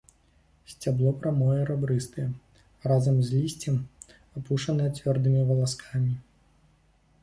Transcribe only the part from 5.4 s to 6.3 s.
валаскамі.